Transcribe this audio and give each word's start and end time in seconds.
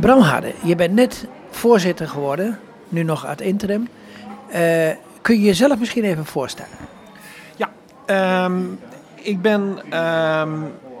Bram 0.00 0.20
Harde, 0.20 0.52
je 0.62 0.76
bent 0.76 0.94
net 0.94 1.26
voorzitter 1.50 2.08
geworden, 2.08 2.58
nu 2.88 3.02
nog 3.02 3.26
ad 3.26 3.40
interim. 3.40 3.88
Uh, 4.48 4.56
kun 5.20 5.34
je 5.34 5.42
jezelf 5.42 5.78
misschien 5.78 6.04
even 6.04 6.24
voorstellen? 6.24 6.76
Ja, 7.56 7.70
ehm, 8.06 8.62
ik 9.14 9.42
ben 9.42 9.78
ehm, 9.90 10.52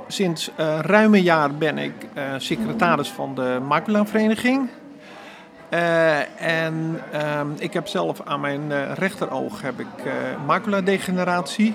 sinds 0.08 0.50
uh, 0.60 0.78
ruim 0.80 1.14
een 1.14 1.22
jaar 1.22 1.54
ben 1.54 1.78
ik 1.78 1.92
uh, 2.14 2.22
secretaris 2.36 3.08
van 3.08 3.34
de 3.34 3.58
Macula-vereniging. 3.66 4.68
en 6.38 7.00
um, 7.38 7.54
ik 7.58 7.72
heb 7.72 7.86
zelf 7.86 8.20
aan 8.24 8.40
mijn 8.40 8.94
rechteroog 8.94 9.62
heb 9.62 9.80
ik 9.80 10.12
macula-degeneratie. 10.46 11.74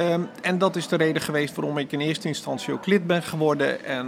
Um, 0.00 0.28
en 0.42 0.58
dat 0.58 0.76
is 0.76 0.88
de 0.88 0.96
reden 0.96 1.22
geweest 1.22 1.54
waarom 1.54 1.78
ik 1.78 1.92
in 1.92 2.00
eerste 2.00 2.28
instantie 2.28 2.72
ook 2.72 2.86
lid 2.86 3.06
ben 3.06 3.22
geworden. 3.22 3.84
En, 3.84 4.06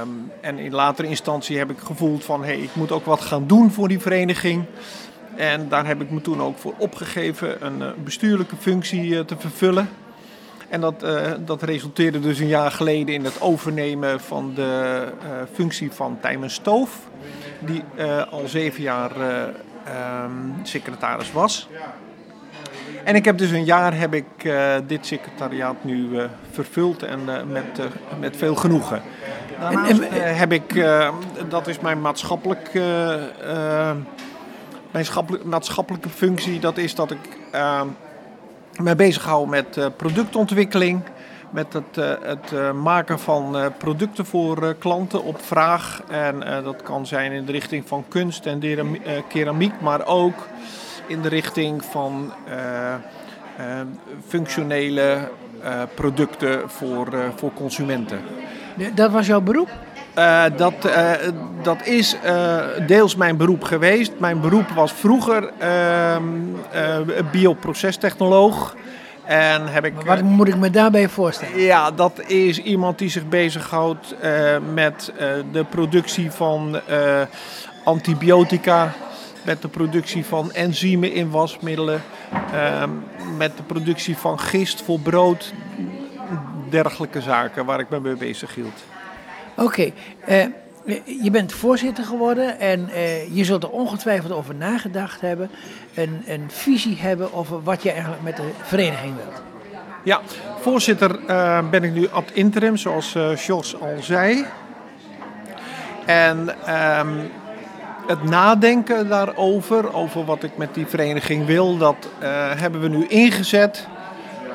um, 0.00 0.30
en 0.40 0.58
in 0.58 0.72
latere 0.72 1.08
instantie 1.08 1.58
heb 1.58 1.70
ik 1.70 1.78
gevoeld 1.78 2.24
van 2.24 2.40
hé, 2.40 2.46
hey, 2.46 2.62
ik 2.62 2.74
moet 2.74 2.92
ook 2.92 3.04
wat 3.04 3.20
gaan 3.20 3.46
doen 3.46 3.70
voor 3.70 3.88
die 3.88 3.98
vereniging. 3.98 4.64
En 5.36 5.68
daar 5.68 5.86
heb 5.86 6.00
ik 6.00 6.10
me 6.10 6.20
toen 6.20 6.42
ook 6.42 6.58
voor 6.58 6.74
opgegeven 6.78 7.66
een 7.66 7.78
uh, 7.80 7.88
bestuurlijke 8.04 8.56
functie 8.56 9.06
uh, 9.06 9.20
te 9.20 9.36
vervullen. 9.38 9.88
En 10.68 10.80
dat, 10.80 11.04
uh, 11.04 11.32
dat 11.44 11.62
resulteerde 11.62 12.20
dus 12.20 12.38
een 12.38 12.46
jaar 12.46 12.70
geleden 12.70 13.14
in 13.14 13.24
het 13.24 13.40
overnemen 13.40 14.20
van 14.20 14.52
de 14.54 15.06
functie 15.52 15.92
van 15.92 16.18
Tijmen 16.20 16.50
Stoof. 16.50 16.98
Die 17.58 17.82
al 18.30 18.42
zeven 18.46 18.82
jaar 18.82 19.10
um, 20.26 20.54
secretaris 20.62 21.32
was. 21.32 21.68
En 23.04 23.14
ik 23.14 23.24
heb 23.24 23.38
dus 23.38 23.50
een 23.50 23.64
jaar 23.64 23.98
heb 23.98 24.14
ik 24.14 24.24
uh, 24.42 24.74
dit 24.86 25.06
secretariaat 25.06 25.76
nu 25.84 26.08
uh, 26.08 26.24
vervuld 26.50 27.02
en 27.02 27.20
uh, 27.26 27.34
met, 27.42 27.80
met 28.20 28.36
veel 28.36 28.54
genoegen. 28.54 29.02
Daarnaast 29.60 30.00
en, 30.00 30.36
heb 30.36 30.52
ik, 30.52 30.86
dat 31.48 31.66
is 31.66 31.80
mijn 31.80 32.00
maatschappelijk, 32.00 32.70
mijn 34.90 35.06
maatschappelijke 35.44 36.08
functie, 36.08 36.58
dat 36.60 36.76
is 36.76 36.94
dat 36.94 37.10
ik 37.10 37.38
me 38.80 38.94
bezighoud 38.94 39.48
met 39.48 39.96
productontwikkeling. 39.96 41.02
Met 41.50 41.72
het, 41.72 41.96
het 42.22 42.72
maken 42.74 43.18
van 43.18 43.56
producten 43.78 44.26
voor 44.26 44.74
klanten 44.74 45.24
op 45.24 45.40
vraag. 45.42 46.02
En 46.10 46.62
dat 46.64 46.82
kan 46.82 47.06
zijn 47.06 47.32
in 47.32 47.44
de 47.44 47.52
richting 47.52 47.88
van 47.88 48.04
kunst 48.08 48.46
en 48.46 48.62
keramiek, 49.28 49.80
maar 49.80 50.06
ook 50.06 50.46
in 51.06 51.22
de 51.22 51.28
richting 51.28 51.84
van 51.84 52.32
uh, 52.48 52.54
uh, 52.54 53.80
functionele 54.26 55.28
uh, 55.64 55.82
producten 55.94 56.70
voor, 56.70 57.08
voor 57.36 57.52
consumenten. 57.52 58.18
Dat 58.94 59.10
was 59.10 59.26
jouw 59.26 59.40
beroep? 59.40 59.68
dat, 60.56 60.74
dat 61.62 61.86
is 61.86 62.16
deels 62.86 63.16
mijn 63.16 63.36
beroep 63.36 63.62
geweest. 63.62 64.12
Mijn 64.18 64.40
beroep 64.40 64.68
was 64.68 64.92
vroeger 64.92 65.50
ehm, 65.58 66.22
bioprocestechnoloog. 67.32 68.76
En 69.24 69.66
heb 69.66 69.84
ik, 69.84 69.92
wat 70.04 70.22
moet 70.22 70.48
ik 70.48 70.56
me 70.56 70.70
daarbij 70.70 71.08
voorstellen? 71.08 71.60
Ja, 71.60 71.90
dat 71.90 72.22
is 72.26 72.58
iemand 72.58 72.98
die 72.98 73.08
zich 73.10 73.28
bezighoudt 73.28 74.14
met 74.74 75.12
de 75.52 75.64
productie 75.64 76.30
van 76.30 76.80
antibiotica 77.84 78.92
met 79.44 79.62
de 79.62 79.68
productie 79.68 80.24
van 80.24 80.52
enzymen 80.52 81.12
in 81.12 81.30
wasmiddelen, 81.30 82.02
uh, 82.54 82.82
met 83.36 83.56
de 83.56 83.62
productie 83.62 84.16
van 84.16 84.40
gist 84.40 84.82
voor 84.82 85.00
brood, 85.00 85.52
dergelijke 86.70 87.20
zaken 87.20 87.64
waar 87.64 87.80
ik 87.80 87.90
me 87.90 88.00
mee 88.00 88.16
bezig 88.16 88.54
hield. 88.54 88.84
Oké, 89.56 89.64
okay. 89.64 89.92
uh, 90.84 91.02
je 91.22 91.30
bent 91.30 91.52
voorzitter 91.52 92.04
geworden 92.04 92.60
en 92.60 92.88
uh, 92.88 93.36
je 93.36 93.44
zult 93.44 93.62
er 93.62 93.70
ongetwijfeld 93.70 94.32
over 94.32 94.54
nagedacht 94.54 95.20
hebben, 95.20 95.50
een, 95.94 96.22
een 96.26 96.50
visie 96.50 96.96
hebben 96.96 97.32
over 97.32 97.62
wat 97.62 97.82
je 97.82 97.90
eigenlijk 97.90 98.22
met 98.22 98.36
de 98.36 98.50
vereniging 98.62 99.14
wilt. 99.16 99.42
Ja, 100.02 100.20
voorzitter 100.60 101.20
uh, 101.28 101.68
ben 101.70 101.82
ik 101.82 101.92
nu 101.92 102.08
ad 102.08 102.30
interim, 102.32 102.76
zoals 102.76 103.16
Jos 103.46 103.80
al 103.80 103.96
zei. 104.00 104.44
En 106.06 106.48
um, 106.98 107.30
het 108.06 108.24
nadenken 108.24 109.08
daarover, 109.08 109.94
over 109.94 110.24
wat 110.24 110.42
ik 110.42 110.56
met 110.56 110.74
die 110.74 110.86
vereniging 110.86 111.46
wil, 111.46 111.76
dat 111.76 112.08
uh, 112.22 112.28
hebben 112.54 112.80
we 112.80 112.88
nu 112.88 113.06
ingezet 113.06 113.86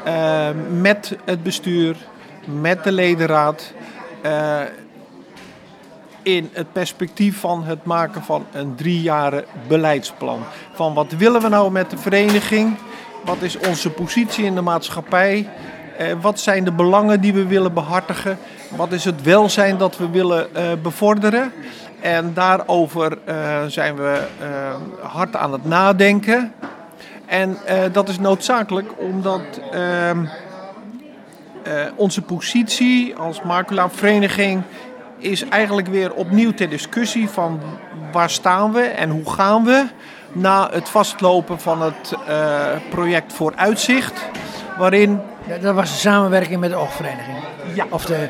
uh, 0.08 0.48
met 0.80 1.18
het 1.26 1.44
bestuur, 1.44 1.96
met 2.46 2.84
de 2.84 2.92
ledenraad. 2.92 3.74
Uh, 4.26 4.60
in 6.22 6.50
het 6.54 6.72
perspectief 6.72 7.40
van 7.40 7.64
het 7.64 7.84
maken 7.84 8.24
van 8.24 8.46
een 8.52 8.76
driejaren 8.76 9.46
beleidsplan. 9.68 10.40
Van 10.74 10.94
wat 10.94 11.12
willen 11.12 11.42
we 11.42 11.48
nou 11.48 11.72
met 11.72 11.90
de 11.90 11.98
vereniging? 11.98 12.76
Wat 13.26 13.42
is 13.42 13.58
onze 13.58 13.90
positie 13.90 14.46
in 14.46 14.56
de 14.56 14.62
maatschappij? 14.62 15.50
wat 16.22 16.40
zijn 16.40 16.64
de 16.64 16.72
belangen 16.72 17.22
die 17.22 17.34
we 17.34 17.46
willen 17.46 17.74
behartigen? 17.74 18.38
Wat 18.70 18.92
is 18.92 19.06
het 19.06 19.22
welzijn 19.22 19.78
dat 19.78 19.98
we 19.98 20.10
willen 20.10 20.48
bevorderen? 20.82 21.52
En 22.02 22.34
daarover 22.34 23.18
uh, 23.28 23.64
zijn 23.68 23.96
we 23.96 24.22
uh, 24.42 25.08
hard 25.12 25.36
aan 25.36 25.52
het 25.52 25.66
nadenken. 25.66 26.54
En 27.26 27.58
dat 27.92 28.10
is 28.10 28.20
noodzakelijk 28.20 28.88
omdat 28.98 29.42
ehm, 29.72 30.26
onze 31.96 32.22
positie 32.22 33.16
als 33.16 33.42
macula-vereniging 33.42 34.62
is 35.18 35.44
eigenlijk 35.50 35.88
weer 35.88 36.14
opnieuw 36.14 36.54
ter 36.54 36.70
discussie 36.70 37.30
van 37.30 37.60
waar 38.12 38.30
staan 38.30 38.72
we 38.72 38.82
en 38.82 39.10
hoe 39.10 39.32
gaan 39.32 39.64
we 39.64 39.86
na 40.32 40.70
het 40.72 40.90
vastlopen 40.90 41.60
van 41.60 41.82
het 41.82 42.16
project 42.90 43.34
Vooruitzicht. 43.34 44.26
Waarin... 44.78 45.20
Ja, 45.48 45.58
dat 45.58 45.76
was 45.76 45.92
de 45.92 45.98
samenwerking 45.98 46.60
met 46.60 46.70
de 46.70 46.76
oogvereniging. 46.76 47.38
Ja. 47.74 47.86
Of 47.90 48.06
de 48.06 48.30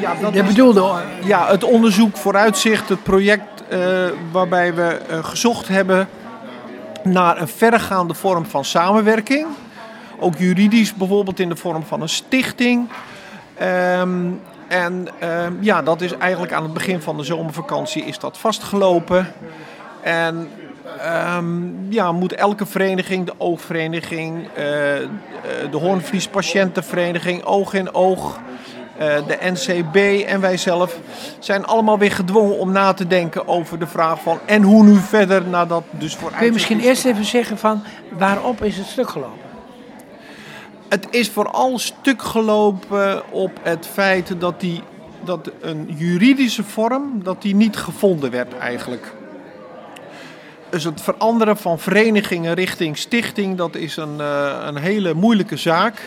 ja, 0.00 0.14
dat 0.20 0.32
de 0.32 0.42
bedoelde... 0.42 0.92
Ja, 1.24 1.46
het 1.46 1.64
onderzoek 1.64 2.16
vooruitzicht, 2.16 2.88
het 2.88 3.02
project 3.02 3.62
uh, 3.72 3.78
waarbij 4.32 4.74
we 4.74 4.98
uh, 5.10 5.24
gezocht 5.24 5.68
hebben 5.68 6.08
naar 7.02 7.40
een 7.40 7.48
verregaande 7.48 8.14
vorm 8.14 8.46
van 8.46 8.64
samenwerking. 8.64 9.46
Ook 10.18 10.36
juridisch 10.38 10.94
bijvoorbeeld 10.94 11.40
in 11.40 11.48
de 11.48 11.56
vorm 11.56 11.84
van 11.84 12.02
een 12.02 12.08
stichting. 12.08 12.88
Um, 13.62 14.40
en 14.68 15.08
um, 15.44 15.58
ja, 15.60 15.82
dat 15.82 16.00
is 16.00 16.16
eigenlijk 16.16 16.52
aan 16.52 16.62
het 16.62 16.72
begin 16.72 17.00
van 17.00 17.16
de 17.16 17.22
zomervakantie 17.22 18.04
is 18.04 18.18
dat 18.18 18.38
vastgelopen. 18.38 19.32
En 20.02 20.50
um, 21.36 21.86
ja, 21.88 22.12
moet 22.12 22.34
elke 22.34 22.66
vereniging, 22.66 23.26
de 23.26 23.32
oogvereniging, 23.38 24.36
uh, 24.36 24.54
de 25.70 25.76
Hoornvlies 25.76 26.28
Patiëntenvereniging, 26.28 27.44
Oog 27.44 27.74
in 27.74 27.94
Oog, 27.94 28.38
de 28.98 29.38
NCB 29.40 30.24
en 30.26 30.40
wij 30.40 30.56
zelf 30.56 30.98
zijn 31.38 31.64
allemaal 31.64 31.98
weer 31.98 32.12
gedwongen 32.12 32.58
om 32.58 32.72
na 32.72 32.92
te 32.92 33.06
denken 33.06 33.48
over 33.48 33.78
de 33.78 33.86
vraag 33.86 34.22
van 34.22 34.38
en 34.44 34.62
hoe 34.62 34.84
nu 34.84 34.96
verder 34.96 35.48
nadat 35.48 35.84
dus 35.90 36.16
voor 36.16 36.30
Kun 36.30 36.46
je 36.46 36.52
misschien 36.52 36.80
eerst 36.80 37.04
even 37.04 37.24
zeggen 37.24 37.58
van 37.58 37.82
waarop 38.18 38.62
is 38.62 38.76
het 38.76 38.86
stuk 38.86 39.08
gelopen? 39.08 39.46
Het 40.88 41.06
is 41.10 41.30
vooral 41.30 41.78
stuk 41.78 42.22
gelopen 42.22 43.32
op 43.32 43.50
het 43.62 43.86
feit 43.92 44.34
dat, 44.38 44.60
die, 44.60 44.82
dat 45.24 45.50
een 45.60 45.94
juridische 45.96 46.62
vorm 46.62 47.20
dat 47.22 47.42
die 47.42 47.54
niet 47.54 47.76
gevonden 47.76 48.30
werd 48.30 48.58
eigenlijk. 48.58 49.12
Dus 50.70 50.84
het 50.84 51.00
veranderen 51.00 51.56
van 51.56 51.78
verenigingen 51.78 52.54
richting 52.54 52.96
stichting, 52.96 53.56
dat 53.56 53.76
is 53.76 53.96
een, 53.96 54.16
uh, 54.18 54.62
een 54.66 54.76
hele 54.76 55.14
moeilijke 55.14 55.56
zaak. 55.56 56.02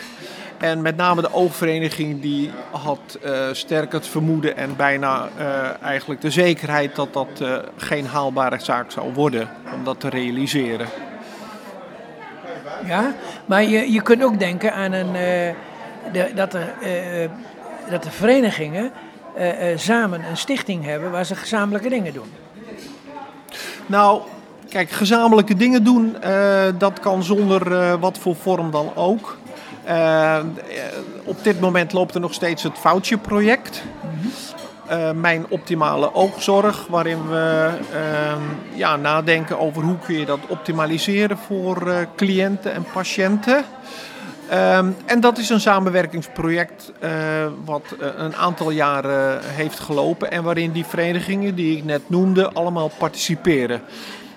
En 0.62 0.82
met 0.82 0.96
name 0.96 1.20
de 1.20 1.32
oogvereniging 1.32 2.20
die 2.20 2.50
had 2.70 3.18
uh, 3.24 3.48
sterk 3.52 3.92
het 3.92 4.06
vermoeden 4.06 4.56
en 4.56 4.76
bijna 4.76 5.28
uh, 5.38 5.82
eigenlijk 5.82 6.20
de 6.20 6.30
zekerheid 6.30 6.96
dat 6.96 7.12
dat 7.12 7.28
uh, 7.42 7.56
geen 7.76 8.06
haalbare 8.06 8.58
zaak 8.60 8.90
zou 8.90 9.12
worden 9.12 9.48
om 9.74 9.84
dat 9.84 10.00
te 10.00 10.08
realiseren. 10.08 10.86
Ja, 12.86 13.14
maar 13.46 13.62
je, 13.62 13.92
je 13.92 14.02
kunt 14.02 14.22
ook 14.22 14.38
denken 14.38 14.74
aan 14.74 14.92
een, 14.92 15.12
de, 16.12 16.30
dat, 16.34 16.54
er, 16.54 16.74
dat 17.90 18.02
de 18.02 18.10
verenigingen 18.10 18.90
samen 19.76 20.24
een 20.30 20.36
stichting 20.36 20.84
hebben 20.84 21.10
waar 21.10 21.24
ze 21.24 21.34
gezamenlijke 21.34 21.88
dingen 21.88 22.12
doen. 22.12 22.32
Nou, 23.86 24.20
kijk, 24.68 24.90
gezamenlijke 24.90 25.56
dingen 25.56 25.84
doen, 25.84 26.16
dat 26.78 27.00
kan 27.00 27.22
zonder 27.22 27.98
wat 27.98 28.18
voor 28.18 28.36
vorm 28.36 28.70
dan 28.70 28.90
ook. 28.94 29.40
Uh, 29.88 30.38
op 31.24 31.44
dit 31.44 31.60
moment 31.60 31.92
loopt 31.92 32.14
er 32.14 32.20
nog 32.20 32.34
steeds 32.34 32.62
het 32.62 32.78
Foutje-project. 32.78 33.82
Uh, 34.90 35.10
mijn 35.10 35.46
optimale 35.48 36.14
oogzorg, 36.14 36.86
waarin 36.86 37.28
we 37.28 37.70
uh, 37.94 38.32
ja, 38.74 38.96
nadenken 38.96 39.58
over 39.58 39.82
hoe 39.82 39.98
kun 39.98 40.18
je 40.18 40.24
dat 40.24 40.38
optimaliseren 40.48 41.38
voor 41.38 42.06
cliënten 42.16 42.72
en 42.72 42.84
patiënten. 42.92 43.64
Ehm, 44.48 44.90
en 45.06 45.20
dat 45.20 45.38
is 45.38 45.48
een 45.48 45.60
samenwerkingsproject 45.60 46.92
wat 47.64 47.82
een 47.98 48.36
aantal 48.36 48.70
jaren 48.70 49.40
heeft 49.42 49.78
gelopen 49.78 50.30
en 50.30 50.42
waarin 50.42 50.72
die 50.72 50.84
verenigingen 50.84 51.54
die 51.54 51.76
ik 51.76 51.84
net 51.84 52.02
noemde 52.06 52.52
allemaal 52.52 52.90
participeren. 52.98 53.82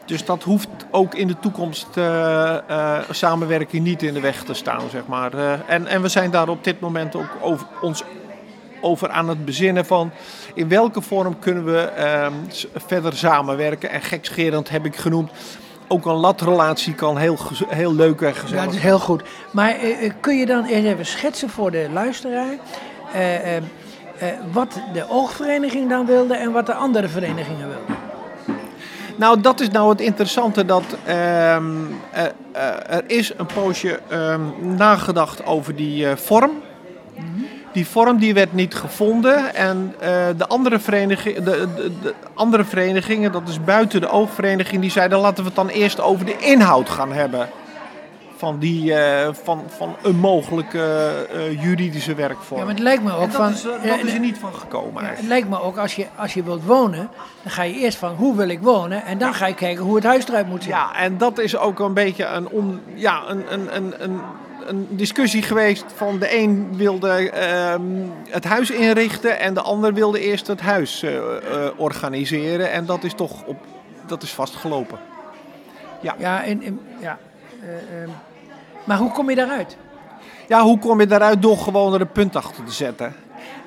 Dus 0.05 0.25
dat 0.25 0.43
hoeft 0.43 0.69
ook 0.91 1.15
in 1.15 1.27
de 1.27 1.39
toekomst 1.39 1.87
uh, 1.97 2.55
samenwerking 3.09 3.83
niet 3.83 4.03
in 4.03 4.13
de 4.13 4.19
weg 4.19 4.43
te 4.43 4.53
staan, 4.53 4.89
zeg 4.89 5.07
maar. 5.07 5.33
en, 5.67 5.87
en 5.87 6.01
we 6.01 6.07
zijn 6.07 6.31
daar 6.31 6.49
op 6.49 6.63
dit 6.63 6.79
moment 6.79 7.15
ook 7.15 7.29
over, 7.41 7.67
ons 7.81 8.03
over 8.81 9.09
aan 9.09 9.29
het 9.29 9.45
bezinnen 9.45 9.85
van 9.85 10.11
in 10.53 10.67
welke 10.67 11.01
vorm 11.01 11.39
kunnen 11.39 11.65
we 11.65 11.79
ehm, 11.79 12.33
verder 12.75 13.13
samenwerken. 13.13 13.89
En 13.89 14.01
gekscherend 14.01 14.69
heb 14.69 14.85
ik 14.85 14.95
genoemd 14.95 15.31
ook 15.87 16.05
een 16.05 16.13
latrelatie 16.13 16.93
kan 16.93 17.17
heel, 17.17 17.37
heel 17.67 17.95
leuk 17.95 18.21
en 18.21 18.35
gezellig 18.35 18.63
Ja, 18.63 18.65
dat 18.65 18.75
is 18.75 18.81
heel 18.81 18.99
goed. 18.99 19.23
Maar 19.51 19.75
kun 20.19 20.37
je 20.37 20.45
dan 20.45 20.65
even 20.65 21.05
schetsen 21.05 21.49
voor 21.49 21.71
de 21.71 21.87
luisteraar... 21.93 22.55
Wat 24.51 24.79
de 24.93 25.09
oogvereniging 25.09 25.89
dan 25.89 26.05
wilde 26.05 26.35
en 26.35 26.51
wat 26.51 26.65
de 26.65 26.73
andere 26.73 27.07
verenigingen 27.07 27.67
wilden? 27.67 27.94
Nou, 29.15 29.41
dat 29.41 29.59
is 29.59 29.69
nou 29.69 29.89
het 29.89 30.01
interessante. 30.01 30.65
Dat 30.65 30.83
ehm, 31.05 31.65
er 32.89 33.03
is 33.07 33.31
een 33.37 33.45
poosje 33.45 33.99
um, 34.11 34.75
nagedacht 34.75 35.45
over 35.45 35.75
die 35.75 36.07
vorm. 36.15 36.51
Die 37.71 37.87
vorm 37.87 38.17
die 38.17 38.33
werd 38.33 38.53
niet 38.53 38.75
gevonden 38.75 39.55
en 39.55 39.95
de, 40.37 40.47
andere 40.47 40.79
vereniging, 40.79 41.35
de, 41.35 41.43
de, 41.75 41.91
de, 42.01 42.13
andere 42.33 42.63
verenigingen, 42.63 43.31
dat 43.31 43.47
is 43.47 43.63
buiten 43.63 44.01
de 44.01 44.09
oogvereniging, 44.09 44.81
die 44.81 44.91
zeiden 44.91 45.19
laten 45.19 45.37
we 45.37 45.45
het 45.45 45.55
dan 45.55 45.67
eerst 45.67 46.01
over 46.01 46.25
de 46.25 46.37
inhoud 46.37 46.89
gaan 46.89 47.11
hebben. 47.13 47.49
Van, 48.37 48.59
die, 48.59 48.91
uh, 48.91 49.27
van, 49.31 49.63
van 49.67 49.95
een 50.01 50.15
mogelijke 50.15 51.13
uh, 51.35 51.63
juridische 51.63 52.15
werkvorm. 52.15 52.59
Ja, 52.59 52.65
maar 52.65 52.73
het 52.73 52.83
lijkt 52.83 53.03
me 53.03 53.13
ook 53.13 53.21
en 53.21 53.27
dat 53.27 53.35
van. 53.35 53.51
Is, 53.51 53.61
dat 53.61 54.03
is 54.03 54.13
er 54.13 54.19
niet 54.19 54.37
van 54.37 54.53
gekomen. 54.53 55.03
Ja, 55.03 55.09
het 55.09 55.25
lijkt 55.25 55.49
me 55.49 55.61
ook 55.61 55.77
als 55.77 55.95
je, 55.95 56.05
als 56.15 56.33
je 56.33 56.43
wilt 56.43 56.63
wonen, 56.63 57.09
dan 57.43 57.51
ga 57.51 57.63
je 57.63 57.73
eerst 57.73 57.97
van 57.97 58.15
hoe 58.15 58.35
wil 58.35 58.49
ik 58.49 58.59
wonen 58.61 59.05
en 59.05 59.17
dan 59.17 59.33
ga 59.33 59.47
je 59.47 59.53
kijken 59.53 59.83
hoe 59.83 59.95
het 59.95 60.03
huis 60.03 60.27
eruit 60.27 60.47
moet 60.47 60.63
zien. 60.63 60.71
Ja, 60.71 60.95
en 60.95 61.17
dat 61.17 61.37
is 61.37 61.57
ook 61.57 61.79
een 61.79 61.93
beetje 61.93 62.25
een, 62.25 62.47
on, 62.47 62.81
ja, 62.93 63.23
een, 63.27 63.53
een, 63.53 63.75
een, 63.75 64.03
een 64.03 64.21
een 64.65 64.87
discussie 64.89 65.41
geweest 65.41 65.85
van 65.95 66.19
de 66.19 66.37
een 66.37 66.77
wilde 66.77 67.31
uh, 67.33 67.75
het 68.29 68.43
huis 68.43 68.71
inrichten 68.71 69.39
en 69.39 69.53
de 69.53 69.61
ander 69.61 69.93
wilde 69.93 70.19
eerst 70.19 70.47
het 70.47 70.61
huis 70.61 71.03
uh, 71.03 71.11
uh, 71.11 71.19
organiseren. 71.77 72.71
En 72.71 72.85
dat 72.85 73.03
is 73.03 73.13
toch 73.13 73.45
op, 73.45 73.57
dat 74.07 74.23
is 74.23 74.33
vastgelopen. 74.33 74.99
Ja, 76.01 76.15
ja, 76.17 76.43
en, 76.43 76.63
en 76.63 76.79
ja. 76.99 77.17
Ehm, 77.61 78.09
maar 78.83 78.97
hoe 78.97 79.11
kom 79.11 79.29
je 79.29 79.35
daaruit? 79.35 79.77
Ja, 80.47 80.61
hoe 80.61 80.79
kom 80.79 80.99
je 80.99 81.07
daaruit? 81.07 81.41
Door 81.41 81.57
gewoon 81.57 81.93
er 81.93 82.01
een 82.01 82.11
punt 82.11 82.35
achter 82.35 82.63
te 82.63 82.71
zetten. 82.71 83.15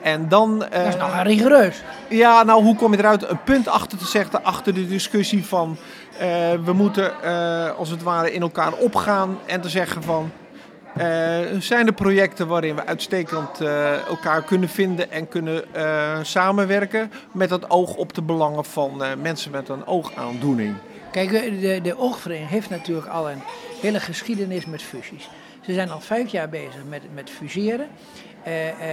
En 0.02 0.28
dan, 0.28 0.58
dat 0.58 0.86
is 0.88 0.96
nog 0.96 1.22
rigoureus. 1.22 1.82
Ja, 2.08 2.42
nou 2.42 2.62
hoe 2.62 2.76
kom 2.76 2.92
je 2.92 2.98
eruit? 2.98 3.28
Een 3.28 3.42
punt 3.42 3.68
achter 3.68 3.98
te 3.98 4.06
zetten 4.06 4.44
achter 4.44 4.74
de 4.74 4.88
discussie 4.88 5.44
van 5.44 5.76
we 6.64 6.72
moeten 6.72 7.12
als 7.76 7.90
het 7.90 8.02
ware 8.02 8.32
in 8.32 8.40
elkaar 8.40 8.72
opgaan 8.72 9.38
en 9.46 9.60
te 9.60 9.68
zeggen 9.68 10.02
van 10.02 10.30
uh, 10.98 11.04
zijn 11.58 11.86
er 11.86 11.92
projecten 11.92 12.46
waarin 12.46 12.74
we 12.74 12.86
uitstekend 12.86 13.60
elkaar 14.08 14.42
kunnen 14.42 14.68
vinden 14.68 15.10
en 15.10 15.28
kunnen 15.28 15.64
samenwerken 16.22 17.12
met 17.32 17.50
het 17.50 17.70
oog 17.70 17.94
op 17.94 18.14
de 18.14 18.22
belangen 18.22 18.64
van 18.64 19.02
mensen 19.22 19.50
met 19.50 19.68
een 19.68 19.86
oogaandoening? 19.86 20.74
Kijk, 21.10 21.30
de, 21.60 21.80
de 21.82 21.98
oogvereniging 21.98 22.50
heeft 22.50 22.70
natuurlijk 22.70 23.06
al 23.06 23.30
een 23.30 23.42
hele 23.80 24.00
geschiedenis 24.00 24.66
met 24.66 24.82
fusies. 24.82 25.28
Ze 25.60 25.72
zijn 25.72 25.90
al 25.90 26.00
vijf 26.00 26.30
jaar 26.30 26.48
bezig 26.48 26.80
met, 26.88 27.02
met 27.14 27.30
fuseren. 27.30 27.88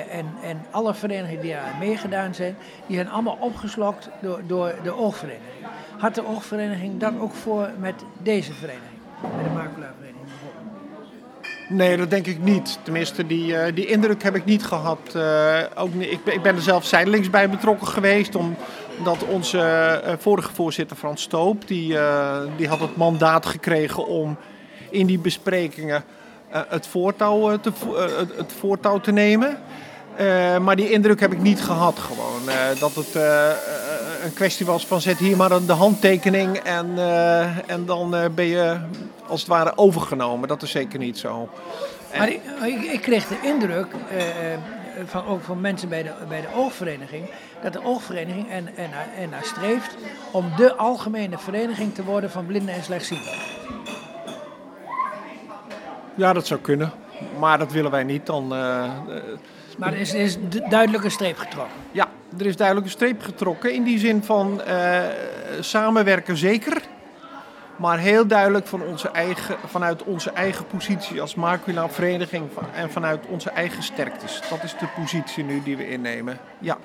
en, 0.09 0.25
en 0.43 0.65
alle 0.71 0.93
verenigingen 0.93 1.41
die 1.41 1.51
daar 1.51 1.75
meegedaan 1.79 2.35
zijn, 2.35 2.55
die 2.87 2.95
zijn 2.95 3.09
allemaal 3.09 3.37
opgeslokt 3.39 4.09
door, 4.21 4.41
door 4.47 4.75
de 4.83 4.93
oogvereniging. 4.93 5.65
Had 5.97 6.15
de 6.15 6.27
oogvereniging 6.27 6.99
dat 6.99 7.13
ook 7.19 7.33
voor 7.33 7.69
met 7.79 7.93
deze 8.23 8.53
vereniging, 8.53 8.99
met 9.21 9.43
de 9.43 9.49
maculavereniging? 9.49 10.05
Nee, 11.69 11.97
dat 11.97 12.09
denk 12.09 12.25
ik 12.27 12.39
niet. 12.39 12.79
Tenminste, 12.83 13.27
die, 13.27 13.51
uh, 13.51 13.63
die 13.73 13.85
indruk 13.85 14.23
heb 14.23 14.35
ik 14.35 14.45
niet 14.45 14.65
gehad. 14.65 15.17
Ook, 15.75 15.93
ik, 15.93 16.19
ik, 16.25 16.41
ben 16.41 16.55
er 16.55 16.61
zelf 16.61 16.85
zijdelings 16.85 17.29
bij 17.29 17.49
betrokken 17.49 17.87
geweest. 17.87 18.35
Omdat 18.35 19.23
onze 19.23 20.01
vorige 20.19 20.53
voorzitter 20.53 20.97
Frans 20.97 21.21
Stoop, 21.21 21.67
die, 21.67 21.97
die 22.57 22.67
had 22.67 22.79
het 22.79 22.95
mandaat 22.95 23.45
gekregen 23.45 24.07
om 24.07 24.37
in 24.89 25.05
die 25.05 25.19
besprekingen 25.19 26.03
het, 26.49 26.87
voortouw, 26.87 27.59
te, 27.59 27.71
het 28.37 28.53
voortouw 28.59 28.99
te 28.99 29.11
nemen. 29.11 29.57
maar 30.61 30.75
die 30.75 30.91
indruk 30.91 31.19
heb 31.19 31.31
ik 31.31 31.41
niet 31.41 31.61
gehad 31.61 31.99
gewoon. 31.99 32.41
dat 32.79 32.95
het 32.95 33.15
een 34.23 34.33
kwestie 34.33 34.65
was 34.65 34.87
van 34.87 35.01
zet 35.01 35.17
hier 35.17 35.37
maar 35.37 35.65
de 35.65 35.73
handtekening 35.73 36.57
en, 36.57 36.97
en 37.67 37.85
dan 37.85 38.15
ben 38.35 38.45
je 38.45 38.77
als 39.27 39.39
het 39.39 39.49
ware 39.49 39.77
overgenomen. 39.77 40.47
Dat 40.47 40.61
is 40.61 40.71
zeker 40.71 40.99
niet 40.99 41.17
zo. 41.17 41.49
Maar 42.17 42.29
ik, 42.29 42.41
ik, 42.91 43.01
kreeg 43.01 43.27
de 43.27 43.37
indruk, 43.43 43.87
van, 45.05 45.25
ook 45.25 45.43
van 45.43 45.61
mensen 45.61 45.89
bij 45.89 46.03
de, 46.03 46.11
bij 46.27 46.41
de 46.41 46.47
oogvereniging, 46.55 47.29
dat 47.61 47.73
de 47.73 47.83
oogvereniging 47.83 48.49
en, 48.49 48.67
en, 48.75 48.91
en 49.17 49.29
streeft 49.41 49.95
om 50.31 50.51
de 50.57 50.75
algemene 50.75 51.37
vereniging 51.37 51.93
te 51.93 52.03
worden 52.03 52.31
van 52.31 52.45
blinden 52.45 52.75
en 52.75 52.83
slechtzienden. 52.83 53.33
Ja, 56.15 56.33
dat 56.33 56.47
zou 56.47 56.59
kunnen. 56.59 56.91
Maar 57.39 57.57
dat 57.57 57.71
willen 57.71 57.91
wij 57.91 58.03
niet. 58.03 58.25
Dan, 58.25 58.44
uh, 58.44 58.91
maar 59.77 59.94
er 59.94 60.00
is, 60.00 60.13
er 60.13 60.19
is 60.19 60.38
duidelijk 60.69 61.03
een 61.03 61.12
streep 61.12 61.38
getrokken. 61.38 61.75
Ja, 61.91 62.07
er 62.38 62.45
is 62.45 62.56
duidelijk 62.56 62.88
een 62.88 62.94
streep 62.94 63.21
getrokken. 63.21 63.73
In 63.73 63.83
die 63.83 64.00
zin 64.00 64.23
van 64.23 64.62
samenwerken 65.59 66.38
zeker. 66.38 66.81
Maar 67.75 67.97
heel 67.97 68.27
duidelijk 68.27 68.67
van 68.67 68.81
onze 68.81 69.09
eigen, 69.09 69.56
vanuit 69.65 70.03
onze 70.03 70.31
eigen 70.31 70.67
positie 70.67 71.21
als 71.21 71.35
macula-vereniging 71.35 72.50
en 72.75 72.91
vanuit 72.91 73.25
onze 73.27 73.50
eigen 73.50 73.83
sterktes. 73.83 74.41
Dat 74.50 74.63
is 74.63 74.75
de 74.79 74.88
positie 74.95 75.44
nu 75.44 75.61
die 75.63 75.77
we 75.77 75.89
innemen. 75.89 76.38
Ja. 76.59 76.77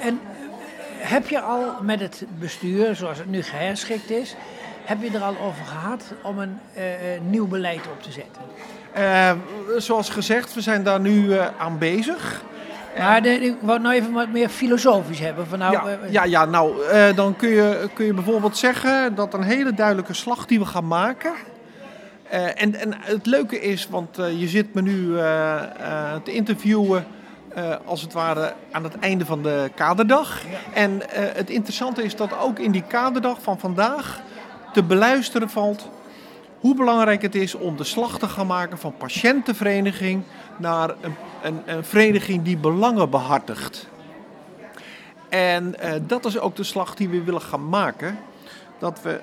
En 0.00 0.20
heb 0.98 1.28
je 1.28 1.40
al 1.40 1.74
met 1.82 2.00
het 2.00 2.24
bestuur, 2.38 2.94
zoals 2.94 3.18
het 3.18 3.30
nu 3.30 3.42
geherschikt 3.42 4.10
is, 4.10 4.36
heb 4.90 5.02
je 5.02 5.10
er 5.18 5.22
al 5.22 5.36
over 5.38 5.64
gehad 5.64 6.04
om 6.22 6.38
een 6.38 6.58
uh, 6.76 6.82
nieuw 7.28 7.46
beleid 7.46 7.86
op 7.92 8.02
te 8.02 8.12
zetten? 8.12 8.42
Uh, 8.98 9.32
zoals 9.78 10.08
gezegd, 10.08 10.54
we 10.54 10.60
zijn 10.60 10.82
daar 10.82 11.00
nu 11.00 11.24
uh, 11.24 11.46
aan 11.58 11.78
bezig. 11.78 12.42
Maar 12.98 13.22
de, 13.22 13.28
ik 13.28 13.56
wou 13.60 13.80
nou 13.80 13.94
even 13.94 14.12
wat 14.12 14.28
meer 14.28 14.48
filosofisch 14.48 15.18
hebben. 15.18 15.46
Van 15.46 15.58
nou, 15.58 15.72
ja, 15.72 15.98
ja, 16.10 16.24
ja, 16.24 16.44
nou, 16.44 16.74
dan 17.14 17.36
kun 17.36 17.48
je, 17.48 17.88
kun 17.92 18.04
je 18.04 18.14
bijvoorbeeld 18.14 18.56
zeggen 18.56 19.14
dat 19.14 19.34
een 19.34 19.42
hele 19.42 19.74
duidelijke 19.74 20.14
slag 20.14 20.46
die 20.46 20.58
we 20.58 20.64
gaan 20.64 20.86
maken. 20.86 21.32
En, 22.54 22.74
en 22.74 22.94
het 23.00 23.26
leuke 23.26 23.60
is, 23.60 23.88
want 23.88 24.16
je 24.16 24.48
zit 24.48 24.74
me 24.74 24.82
nu 24.82 25.16
te 26.22 26.32
interviewen 26.32 27.06
als 27.84 28.02
het 28.02 28.12
ware 28.12 28.52
aan 28.70 28.84
het 28.84 28.98
einde 28.98 29.24
van 29.24 29.42
de 29.42 29.70
kaderdag. 29.74 30.42
Ja. 30.42 30.80
En 30.80 31.02
het 31.12 31.50
interessante 31.50 32.02
is 32.02 32.16
dat 32.16 32.38
ook 32.38 32.58
in 32.58 32.70
die 32.70 32.84
kaderdag 32.88 33.42
van 33.42 33.58
vandaag 33.58 34.20
te 34.72 34.82
beluisteren 34.82 35.50
valt 35.50 35.88
hoe 36.60 36.74
belangrijk 36.74 37.22
het 37.22 37.34
is 37.34 37.54
om 37.54 37.76
de 37.76 37.84
slag 37.84 38.18
te 38.18 38.28
gaan 38.28 38.46
maken 38.46 38.78
van 38.78 38.94
patiëntenvereniging 38.96 40.22
naar 40.58 40.90
een, 41.00 41.14
een, 41.42 41.62
een 41.66 41.84
vereniging 41.84 42.42
die 42.42 42.56
belangen 42.56 43.10
behartigt. 43.10 43.88
En 45.28 45.74
uh, 45.82 45.92
dat 46.06 46.24
is 46.24 46.38
ook 46.38 46.56
de 46.56 46.64
slag 46.64 46.94
die 46.94 47.08
we 47.08 47.22
willen 47.22 47.40
gaan 47.40 47.68
maken. 47.68 48.18
Dat 48.78 49.00
we 49.02 49.20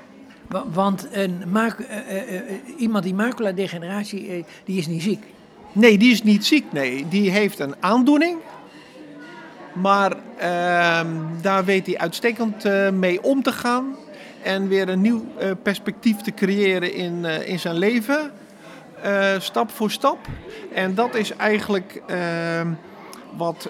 want 0.74 1.08
een 1.12 1.44
uh, 1.54 1.64
uh, 1.64 2.42
iemand 2.78 3.04
die 3.04 3.14
maculadegeneratie, 3.14 4.46
die 4.66 4.78
is 4.78 4.88
niet 4.88 5.02
ziek. 5.02 5.24
Nee, 5.72 5.98
die 5.98 6.12
is 6.12 6.24
niet 6.24 6.46
ziek. 6.46 6.66
Nee, 6.72 7.08
die 7.08 7.32
heeft 7.32 7.60
een 7.60 7.76
aandoening. 7.80 8.38
Maar 9.74 10.16
ehm, 10.38 11.08
daar 11.42 11.66
weet 11.66 11.86
hij 11.86 11.98
uitstekend 11.98 12.64
mee 12.94 13.24
om 13.24 13.44
te 13.44 13.52
gaan 13.52 13.96
en 14.48 14.68
weer 14.68 14.90
een 14.90 15.02
nieuw 15.02 15.26
uh, 15.42 15.52
perspectief 15.64 16.18
te 16.22 16.32
creëren 16.32 16.94
in, 16.94 17.24
uh, 17.24 17.48
in 17.50 17.60
zijn 17.60 17.78
leven. 17.78 18.32
Uh, 19.06 19.40
stap 19.40 19.72
voor 19.72 19.92
stap. 19.92 20.18
En 20.74 20.96
dat 20.96 21.16
is 21.16 21.36
eigenlijk 21.36 22.02
ehm, 22.08 22.68
wat 23.38 23.70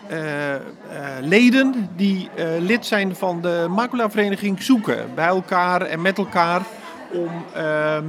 leden 1.22 1.90
die 1.96 2.30
lid 2.60 2.86
zijn 2.86 3.16
van 3.16 3.42
de 3.42 3.66
maculavereniging 3.70 4.62
zoeken. 4.62 5.06
Bij 5.16 5.28
elkaar 5.28 5.82
en 5.82 6.02
met 6.02 6.18
elkaar. 6.18 6.62
Om 7.12 7.46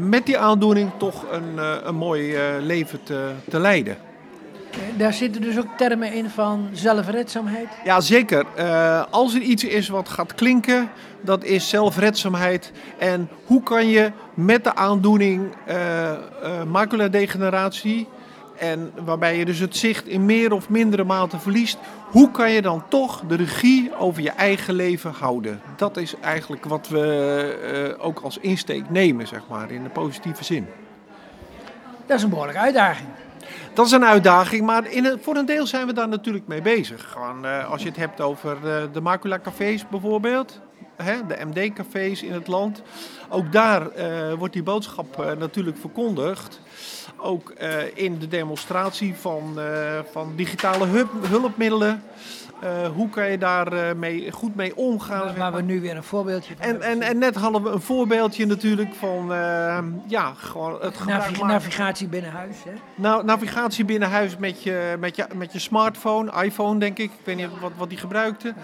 met 0.08 0.26
die 0.26 0.38
aandoening 0.38 0.90
toch 0.96 1.24
een, 1.30 1.58
een 1.88 1.94
mooi 1.94 2.36
leven 2.60 3.02
te, 3.02 3.30
te 3.48 3.58
leiden. 3.58 4.07
Daar 4.96 5.12
zitten 5.12 5.40
dus 5.40 5.58
ook 5.58 5.76
termen 5.76 6.12
in 6.12 6.30
van 6.30 6.68
zelfredzaamheid. 6.72 7.68
Ja, 7.84 8.00
zeker. 8.00 8.46
Uh, 8.58 9.04
als 9.10 9.34
er 9.34 9.40
iets 9.40 9.64
is 9.64 9.88
wat 9.88 10.08
gaat 10.08 10.34
klinken, 10.34 10.90
dat 11.20 11.44
is 11.44 11.68
zelfredzaamheid. 11.68 12.72
En 12.98 13.28
hoe 13.44 13.62
kan 13.62 13.86
je 13.86 14.12
met 14.34 14.64
de 14.64 14.74
aandoening 14.74 15.54
uh, 15.68 15.74
uh, 16.42 16.62
maculadegeneratie, 16.62 18.08
en 18.58 18.92
waarbij 19.04 19.38
je 19.38 19.44
dus 19.44 19.58
het 19.58 19.76
zicht 19.76 20.06
in 20.06 20.24
meer 20.24 20.52
of 20.52 20.68
mindere 20.68 21.04
mate 21.04 21.38
verliest, 21.38 21.78
hoe 22.06 22.30
kan 22.30 22.50
je 22.50 22.62
dan 22.62 22.82
toch 22.88 23.22
de 23.28 23.36
regie 23.36 23.96
over 23.96 24.22
je 24.22 24.30
eigen 24.30 24.74
leven 24.74 25.12
houden? 25.12 25.60
Dat 25.76 25.96
is 25.96 26.14
eigenlijk 26.20 26.64
wat 26.64 26.88
we 26.88 27.96
ook 27.98 28.20
als 28.20 28.38
insteek 28.38 28.90
nemen, 28.90 29.26
zeg 29.26 29.42
maar, 29.48 29.70
in 29.70 29.82
de 29.82 29.88
positieve 29.88 30.44
zin. 30.44 30.66
Dat 32.06 32.16
is 32.16 32.22
een 32.22 32.30
behoorlijke 32.30 32.60
uitdaging. 32.60 33.08
Dat 33.74 33.86
is 33.86 33.92
een 33.92 34.04
uitdaging, 34.04 34.66
maar 34.66 34.90
in 34.90 35.18
voor 35.20 35.36
een 35.36 35.46
deel 35.46 35.66
zijn 35.66 35.86
we 35.86 35.92
daar 35.92 36.08
natuurlijk 36.08 36.46
mee 36.46 36.62
bezig. 36.62 37.10
Gewoon, 37.10 37.44
uh, 37.44 37.70
als 37.70 37.82
je 37.82 37.88
het 37.88 37.96
hebt 37.96 38.20
over 38.20 38.56
uh, 38.64 38.82
de 38.92 39.00
macula-cafés 39.00 39.88
bijvoorbeeld, 39.88 40.60
hè, 40.96 41.26
de 41.26 41.38
MD-cafés 41.44 42.22
in 42.22 42.32
het 42.32 42.46
land. 42.46 42.82
Ook 43.28 43.52
daar 43.52 43.82
uh, 43.82 44.32
wordt 44.32 44.52
die 44.54 44.62
boodschap 44.62 45.34
natuurlijk 45.38 45.76
verkondigd. 45.78 46.60
Ook 47.16 47.52
in 47.94 48.18
de 48.18 48.28
demonstratie 48.28 49.14
van, 49.14 49.58
van 50.12 50.32
digitale 50.36 50.86
hulpmiddelen. 51.28 52.02
Uh, 52.64 52.88
hoe 52.94 53.08
kan 53.08 53.30
je 53.30 53.38
daar 53.38 53.72
uh, 53.72 53.92
mee, 53.96 54.32
goed 54.32 54.54
mee 54.54 54.76
omgaan? 54.76 55.24
Waar, 55.24 55.36
waar 55.36 55.52
we 55.52 55.62
nu 55.62 55.80
weer 55.80 55.96
een 55.96 56.02
voorbeeldje 56.02 56.54
van 56.56 56.66
en, 56.66 56.82
en, 56.82 57.02
en 57.02 57.18
net 57.18 57.34
hadden 57.34 57.62
we 57.62 57.70
een 57.70 57.80
voorbeeldje 57.80 58.46
natuurlijk 58.46 58.94
van 58.94 59.32
uh, 59.32 59.78
ja, 60.06 60.32
gewoon 60.36 60.78
het 60.80 61.04
Navi 61.04 61.42
Navigatie 61.42 62.08
binnen 62.08 62.30
huis. 62.30 62.56
Hè? 62.64 62.70
Nou, 62.94 63.24
navigatie 63.24 63.84
binnen 63.84 64.10
huis 64.10 64.36
met 64.36 64.62
je, 64.62 64.96
met, 64.98 65.16
je, 65.16 65.26
met 65.34 65.52
je 65.52 65.58
smartphone, 65.58 66.44
iPhone 66.44 66.78
denk 66.78 66.98
ik. 66.98 67.10
Ik 67.12 67.24
weet 67.24 67.36
niet 67.36 67.48
wat, 67.60 67.72
wat 67.76 67.88
die 67.88 67.98
gebruikte. 67.98 68.48
Ja. 68.48 68.54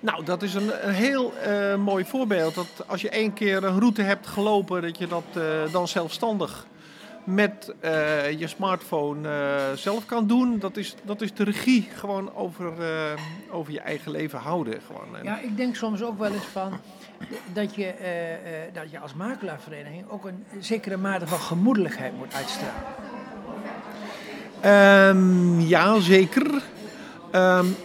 Nou, 0.00 0.24
dat 0.24 0.42
is 0.42 0.54
een, 0.54 0.88
een 0.88 0.94
heel 0.94 1.32
mooi 1.78 2.04
voorbeeld. 2.04 2.54
Dat 2.54 2.84
als 2.86 3.00
je 3.00 3.08
één 3.08 3.32
keer 3.32 3.64
een 3.64 3.78
route 3.78 4.02
hebt 4.02 4.26
gelopen, 4.26 4.82
dat 4.82 4.98
je 4.98 5.06
dat 5.06 5.24
dan 5.72 5.88
zelfstandig 5.88 6.66
met 7.24 7.74
uh, 7.84 8.30
je 8.30 8.46
smartphone 8.46 9.28
uh, 9.28 9.76
zelf 9.76 10.06
kan 10.06 10.26
doen. 10.26 10.58
Dat 10.58 10.76
is, 10.76 10.94
dat 11.02 11.20
is 11.20 11.34
de 11.34 11.44
regie 11.44 11.88
gewoon 11.94 12.34
over, 12.34 12.72
uh, 12.80 12.86
over 13.50 13.72
je 13.72 13.80
eigen 13.80 14.10
leven 14.10 14.38
houden. 14.38 14.80
Gewoon. 14.86 15.22
Ja, 15.22 15.40
ik 15.40 15.56
denk 15.56 15.76
soms 15.76 16.02
ook 16.02 16.18
wel 16.18 16.32
eens 16.32 16.44
van 16.44 16.72
dat 17.52 17.74
je, 17.74 17.94
dat 18.72 18.90
je 18.90 18.98
als 18.98 19.14
makelaarvereniging 19.14 20.04
ook 20.08 20.24
een 20.24 20.44
zekere 20.60 20.96
mate 20.96 21.26
van 21.26 21.38
gemoedelijkheid 21.38 22.16
moet 22.16 22.34
uitstralen. 22.34 22.82
Um, 25.16 25.60
ja, 25.60 26.00
zeker. 26.00 26.62
Um, 27.32 27.76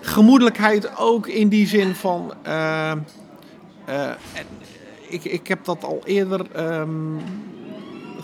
gemoedelijkheid 0.00 0.96
ook 0.96 1.26
in 1.26 1.48
die 1.48 1.66
zin 1.66 1.94
van. 1.94 2.34
ik, 5.08 5.24
ik 5.24 5.46
heb 5.46 5.64
dat 5.64 5.84
al 5.84 6.00
eerder 6.04 6.70
um, 6.80 7.20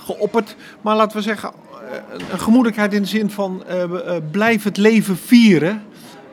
geopperd. 0.04 0.56
Maar 0.80 0.96
laten 0.96 1.16
we 1.16 1.22
zeggen, 1.22 1.52
eh, 1.90 1.98
een 2.30 2.38
gemoedelijkheid 2.38 2.92
in 2.92 3.02
de 3.02 3.08
zin 3.08 3.30
van 3.30 3.64
uh, 3.70 4.16
blijf 4.30 4.64
het 4.64 4.76
leven 4.76 5.16
vieren. 5.16 5.82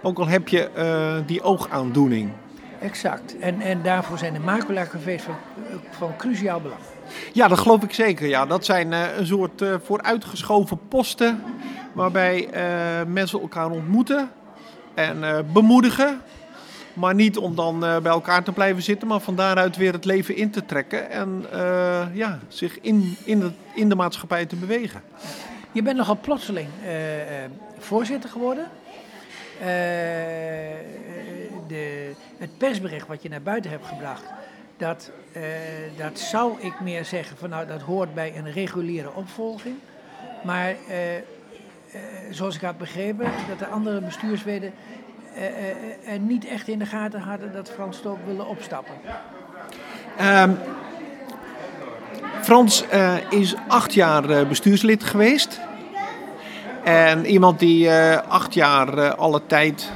Ook 0.01 0.19
al 0.19 0.27
heb 0.27 0.47
je 0.47 0.69
die 1.25 1.43
oogaandoening. 1.43 2.31
Exact. 2.81 3.37
En, 3.39 3.61
en 3.61 3.81
daarvoor 3.81 4.17
zijn 4.17 4.33
de 4.33 4.39
macula-cafés 4.39 5.21
van, 5.21 5.35
van 5.89 6.15
cruciaal 6.17 6.61
belang. 6.61 6.81
Ja, 7.33 7.47
dat 7.47 7.59
geloof 7.59 7.83
ik 7.83 7.93
zeker. 7.93 8.27
Ja. 8.27 8.45
Dat 8.45 8.65
zijn 8.65 8.91
uh, 8.91 9.17
een 9.17 9.25
soort 9.25 9.61
uh, 9.61 9.75
vooruitgeschoven 9.83 10.79
posten 10.87 11.43
waarbij 11.93 12.47
uh, 12.53 13.13
mensen 13.13 13.41
elkaar 13.41 13.69
ontmoeten 13.69 14.31
en 14.93 15.45
bemoedigen. 15.53 16.21
Maar 16.99 17.15
niet 17.15 17.37
om 17.37 17.55
dan 17.55 17.83
uh, 17.83 17.97
bij 17.97 18.11
elkaar 18.11 18.43
te 18.43 18.51
blijven 18.51 18.83
zitten, 18.83 19.07
maar 19.07 19.19
van 19.19 19.35
daaruit 19.35 19.77
weer 19.77 19.93
het 19.93 20.05
leven 20.05 20.35
in 20.35 20.49
te 20.49 20.65
trekken 20.65 21.09
en 21.09 21.45
uh, 21.53 22.05
ja, 22.13 22.39
zich 22.47 22.79
in, 22.81 23.17
in, 23.23 23.39
de, 23.39 23.51
in 23.73 23.89
de 23.89 23.95
maatschappij 23.95 24.45
te 24.45 24.55
bewegen. 24.55 25.01
Je 25.71 25.81
bent 25.81 25.97
nogal 25.97 26.17
plotseling 26.21 26.67
uh, 26.83 26.91
voorzitter 27.77 28.29
geworden. 28.29 28.67
de, 31.67 32.11
het 32.37 32.57
persbericht 32.57 33.07
wat 33.07 33.23
je 33.23 33.29
naar 33.29 33.41
buiten 33.41 33.71
hebt 33.71 33.85
gebracht, 33.85 34.23
dat, 34.77 35.11
dat 35.97 36.19
zou 36.19 36.61
ik 36.61 36.79
meer 36.79 37.05
zeggen 37.05 37.37
van 37.37 37.49
nou 37.49 37.67
dat 37.67 37.81
hoort 37.81 38.13
bij 38.13 38.37
een 38.37 38.51
reguliere 38.51 39.13
opvolging. 39.13 39.75
Maar 40.43 40.75
zoals 42.29 42.55
ik 42.55 42.61
had 42.61 42.77
begrepen, 42.77 43.31
dat 43.47 43.59
de 43.59 43.67
andere 43.67 44.01
bestuursleden 44.01 44.73
niet 46.19 46.45
echt 46.45 46.67
in 46.67 46.79
de 46.79 46.85
gaten 46.85 47.21
hadden 47.21 47.53
dat 47.53 47.69
Frans 47.69 47.97
Stoop 47.97 48.17
wilde 48.25 48.45
opstappen? 48.45 48.93
Um, 50.21 50.57
Frans 52.41 52.85
is 53.29 53.55
acht 53.67 53.93
jaar 53.93 54.47
bestuurslid 54.47 55.03
geweest. 55.03 55.59
En 56.83 57.25
iemand 57.25 57.59
die 57.59 57.91
acht 58.27 58.53
jaar 58.53 59.15
alle 59.15 59.41
tijd 59.45 59.91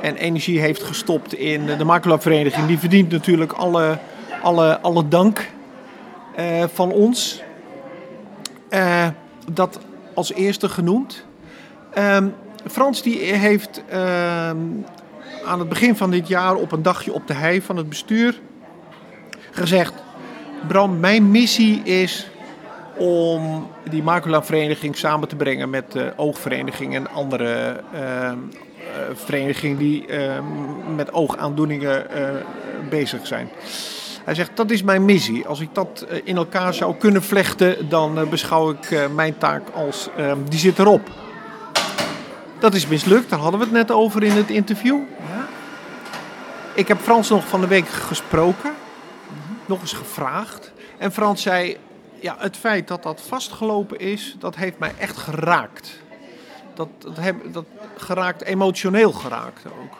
en 0.00 0.16
energie 0.16 0.60
heeft 0.60 0.82
gestopt 0.82 1.34
in 1.34 1.66
de 1.66 1.84
makelaarvereniging, 1.84 2.66
die 2.66 2.78
verdient 2.78 3.10
natuurlijk 3.10 3.52
alle, 3.52 3.98
alle, 4.42 4.80
alle 4.80 5.08
dank 5.08 5.50
van 6.74 6.90
ons. 6.92 7.42
dat 9.52 9.78
als 10.14 10.32
eerste 10.32 10.68
genoemd. 10.68 11.24
Um, 11.98 12.34
Frans 12.70 13.02
die 13.02 13.18
heeft 13.18 13.82
uh, 13.92 14.48
aan 15.44 15.58
het 15.58 15.68
begin 15.68 15.96
van 15.96 16.10
dit 16.10 16.28
jaar 16.28 16.54
op 16.54 16.72
een 16.72 16.82
dagje 16.82 17.12
op 17.12 17.26
de 17.26 17.34
hei 17.34 17.62
van 17.62 17.76
het 17.76 17.88
bestuur 17.88 18.40
gezegd: 19.50 19.92
Bram, 20.68 21.00
mijn 21.00 21.30
missie 21.30 21.82
is 21.82 22.28
om 22.96 23.70
die 23.90 24.02
macula-vereniging 24.02 24.96
samen 24.96 25.28
te 25.28 25.36
brengen 25.36 25.70
met 25.70 25.92
de 25.92 26.12
oogvereniging 26.16 26.94
en 26.94 27.10
andere 27.10 27.80
uh, 27.94 28.32
verenigingen 29.14 29.78
die 29.78 30.06
ehm, 30.06 30.44
met 30.94 31.12
oogaandoeningen 31.12 32.06
uh, 32.16 32.28
bezig 32.90 33.26
zijn. 33.26 33.48
Hij 34.24 34.34
zegt, 34.34 34.50
dat 34.54 34.70
is 34.70 34.82
mijn 34.82 35.04
missie. 35.04 35.46
Als 35.46 35.60
ik 35.60 35.68
dat 35.72 36.06
eh, 36.08 36.20
in 36.24 36.36
elkaar 36.36 36.74
zou 36.74 36.94
kunnen 36.94 37.22
vlechten, 37.22 37.88
dan 37.88 38.18
eh, 38.18 38.28
beschouw 38.28 38.70
ik 38.70 39.08
mijn 39.14 39.38
taak 39.38 39.62
als, 39.74 40.08
die 40.48 40.58
zit 40.58 40.78
erop. 40.78 41.10
Dat 42.64 42.74
is 42.74 42.86
mislukt, 42.86 43.30
daar 43.30 43.38
hadden 43.38 43.60
we 43.60 43.66
het 43.66 43.74
net 43.74 43.90
over 43.90 44.22
in 44.22 44.30
het 44.30 44.50
interview. 44.50 44.98
Ja. 45.28 45.46
Ik 46.74 46.88
heb 46.88 47.00
Frans 47.00 47.28
nog 47.28 47.48
van 47.48 47.60
de 47.60 47.66
week 47.66 47.88
gesproken, 47.88 48.72
nog 49.66 49.80
eens 49.80 49.92
gevraagd. 49.92 50.72
En 50.98 51.12
Frans 51.12 51.42
zei, 51.42 51.76
ja, 52.20 52.36
het 52.38 52.56
feit 52.56 52.88
dat 52.88 53.02
dat 53.02 53.22
vastgelopen 53.28 53.98
is, 53.98 54.36
dat 54.38 54.56
heeft 54.56 54.78
mij 54.78 54.92
echt 54.98 55.16
geraakt. 55.16 56.02
Dat, 56.74 56.88
dat, 56.98 57.16
heb, 57.16 57.36
dat 57.52 57.64
geraakt, 57.96 58.42
emotioneel 58.42 59.12
geraakt 59.12 59.62
ook. 59.66 59.96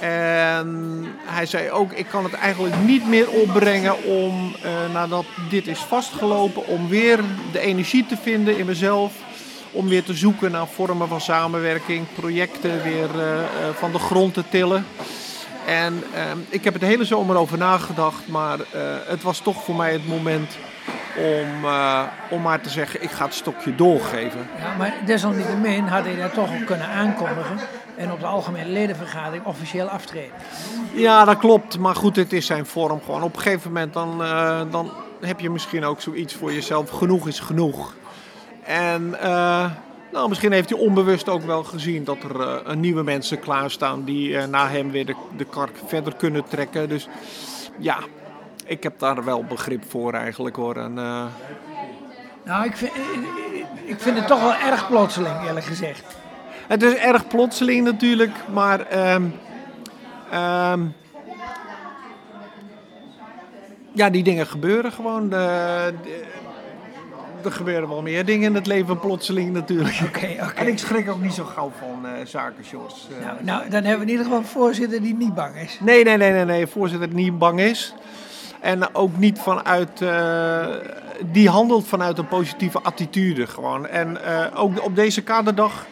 En 0.00 1.06
hij 1.24 1.46
zei 1.46 1.70
ook, 1.70 1.92
ik 1.92 2.06
kan 2.06 2.24
het 2.24 2.34
eigenlijk 2.34 2.74
niet 2.84 3.08
meer 3.08 3.30
opbrengen 3.30 4.04
om, 4.04 4.54
uh, 4.64 4.92
nadat 4.92 5.24
dit 5.50 5.66
is 5.66 5.78
vastgelopen, 5.78 6.66
om 6.66 6.88
weer 6.88 7.20
de 7.52 7.60
energie 7.60 8.06
te 8.06 8.16
vinden 8.16 8.58
in 8.58 8.66
mezelf 8.66 9.12
om 9.72 9.88
weer 9.88 10.04
te 10.04 10.14
zoeken 10.14 10.50
naar 10.50 10.66
vormen 10.66 11.08
van 11.08 11.20
samenwerking, 11.20 12.06
projecten 12.14 12.82
weer 12.82 13.08
uh, 13.16 13.38
van 13.74 13.92
de 13.92 13.98
grond 13.98 14.34
te 14.34 14.44
tillen. 14.48 14.86
En 15.66 16.04
uh, 16.14 16.20
ik 16.48 16.64
heb 16.64 16.72
het 16.72 16.82
de 16.82 16.88
hele 16.88 17.04
zomer 17.04 17.36
over 17.36 17.58
nagedacht, 17.58 18.28
maar 18.28 18.58
uh, 18.58 18.64
het 19.06 19.22
was 19.22 19.38
toch 19.38 19.64
voor 19.64 19.74
mij 19.74 19.92
het 19.92 20.08
moment 20.08 20.56
om, 21.16 21.70
om 22.30 22.42
maar 22.42 22.60
te 22.60 22.68
zeggen, 22.68 23.02
ik 23.02 23.10
ga 23.10 23.24
het 23.24 23.34
stokje 23.34 23.74
doorgeven. 23.74 24.48
Ja, 24.58 24.76
maar 24.78 24.94
desalniettemin 25.06 25.86
had 25.86 26.04
hij 26.04 26.16
dat 26.16 26.34
toch 26.34 26.50
ook 26.60 26.66
kunnen 26.66 26.86
aankondigen 26.86 27.58
en 27.96 28.12
op 28.12 28.20
de 28.20 28.26
algemene 28.26 28.68
ledenvergadering 28.68 29.44
officieel 29.44 29.86
aftreden. 29.86 30.32
Ja, 30.92 31.24
dat 31.24 31.38
klopt. 31.38 31.78
Maar 31.78 31.94
goed, 31.94 32.16
het 32.16 32.32
is 32.32 32.46
zijn 32.46 32.66
vorm 32.66 33.00
gewoon. 33.04 33.22
Op 33.22 33.36
een 33.36 33.42
gegeven 33.42 33.72
moment 33.72 33.92
dan, 33.92 34.18
dan 34.70 34.90
heb 35.20 35.40
je 35.40 35.50
misschien 35.50 35.84
ook 35.84 36.00
zoiets 36.00 36.34
voor 36.34 36.52
jezelf. 36.52 36.90
Genoeg 36.90 37.28
is 37.28 37.40
genoeg. 37.40 37.94
En 38.68 39.14
uh, 39.22 39.70
nou, 40.12 40.28
misschien 40.28 40.52
heeft 40.52 40.70
hij 40.70 40.78
onbewust 40.78 41.28
ook 41.28 41.42
wel 41.42 41.64
gezien 41.64 42.04
dat 42.04 42.16
er 42.22 42.40
uh, 42.40 42.74
nieuwe 42.74 43.02
mensen 43.02 43.40
klaarstaan 43.40 44.04
die 44.04 44.28
uh, 44.28 44.44
na 44.44 44.68
hem 44.68 44.90
weer 44.90 45.06
de, 45.06 45.14
de 45.36 45.44
kark 45.44 45.76
verder 45.86 46.14
kunnen 46.14 46.44
trekken. 46.44 46.88
Dus 46.88 47.08
ja, 47.78 47.98
ik 48.64 48.82
heb 48.82 48.98
daar 48.98 49.24
wel 49.24 49.44
begrip 49.44 49.84
voor 49.90 50.12
eigenlijk 50.12 50.56
hoor. 50.56 50.76
En, 50.76 50.94
nou, 52.44 52.64
ik 52.64 52.76
vind, 52.76 52.92
ik 53.84 54.00
vind 54.00 54.16
het 54.18 54.26
toch 54.26 54.40
wel 54.40 54.54
erg 54.54 54.88
plotseling 54.88 55.46
eerlijk 55.46 55.66
gezegd. 55.66 56.16
Het 56.66 56.82
is 56.82 56.94
erg 56.94 57.26
plotseling 57.26 57.84
natuurlijk, 57.84 58.36
maar... 58.52 59.12
Um, 59.14 59.34
um, 60.34 60.94
ja, 63.92 64.10
die 64.10 64.22
dingen 64.22 64.46
gebeuren 64.46 64.92
gewoon. 64.92 65.28
De, 65.28 65.94
de, 66.02 66.24
er 67.48 67.54
gebeuren 67.56 67.88
wel 67.88 68.02
meer 68.02 68.24
dingen 68.24 68.48
in 68.48 68.54
het 68.54 68.66
leven 68.66 68.98
plotseling 68.98 69.52
natuurlijk. 69.52 70.00
Oké, 70.06 70.36
oké. 70.42 70.52
En 70.54 70.66
ik 70.68 70.78
schrik 70.78 71.10
ook 71.10 71.20
niet 71.22 71.32
zo 71.32 71.44
gauw 71.44 71.72
van 71.78 72.06
eh, 72.06 72.26
zaken, 72.26 72.64
Jos. 72.70 73.08
Eh, 73.18 73.24
Nou, 73.26 73.36
nou, 73.44 73.70
dan 73.70 73.82
hebben 73.84 73.98
we 73.98 74.04
in 74.04 74.10
ieder 74.10 74.24
geval 74.24 74.38
een 74.38 74.44
voorzitter 74.46 75.02
die 75.02 75.14
niet 75.14 75.34
bang 75.34 75.56
is. 75.56 75.78
Nee, 75.80 76.04
nee, 76.04 76.16
nee, 76.16 76.32
nee, 76.32 76.44
nee. 76.44 76.66
Voorzitter 76.66 77.08
die 77.08 77.18
niet 77.24 77.38
bang 77.38 77.60
is. 77.60 77.94
En 78.60 78.94
ook 78.94 79.16
niet 79.16 79.38
vanuit. 79.38 80.02
eh, 80.02 80.66
die 81.32 81.48
handelt 81.48 81.86
vanuit 81.88 82.18
een 82.18 82.28
positieve 82.28 82.80
attitude 82.82 83.46
gewoon. 83.46 83.86
En 83.86 84.24
eh, 84.24 84.60
ook 84.62 84.84
op 84.84 84.96
deze 84.96 85.22
kaderdag 85.22 85.86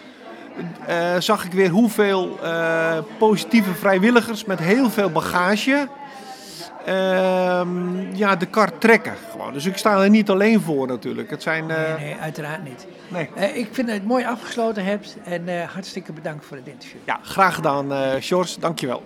eh, 0.86 1.14
zag 1.18 1.44
ik 1.44 1.52
weer 1.52 1.68
hoeveel 1.70 2.38
eh, 2.42 2.98
positieve 3.18 3.74
vrijwilligers 3.74 4.44
met 4.44 4.58
heel 4.58 4.90
veel 4.90 5.10
bagage. 5.10 5.88
Ehm, 6.86 8.16
ja, 8.16 8.36
de 8.36 8.46
kar 8.46 8.78
trekken 8.78 9.14
gewoon. 9.30 9.52
Dus 9.52 9.66
ik 9.66 9.76
sta 9.76 10.02
er 10.02 10.10
niet 10.10 10.30
alleen 10.30 10.60
voor 10.60 10.86
natuurlijk. 10.86 11.30
Het 11.30 11.42
zijn. 11.42 11.70
eh, 11.70 11.94
Nee, 11.94 12.04
nee, 12.04 12.16
uiteraard 12.20 12.64
niet. 12.64 12.86
nee. 13.08 13.28
Eh, 13.34 13.56
ik 13.56 13.68
vind 13.72 13.76
dat 13.86 13.86
je 13.86 13.92
het 14.02 14.04
mooi 14.04 14.24
afgesloten 14.24 14.84
hebt 14.84 15.16
en 15.24 15.48
eh, 15.48 15.68
hartstikke 15.68 16.12
bedankt 16.12 16.44
voor 16.44 16.56
het 16.56 16.66
interview. 16.66 17.00
Ja, 17.04 17.18
graag 17.22 17.54
gedaan, 17.54 17.86
Sjors. 18.20 18.56
Dankjewel. 18.56 19.02